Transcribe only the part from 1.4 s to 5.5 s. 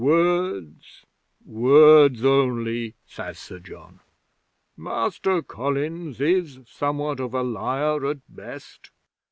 Words only," says Sir John. "Master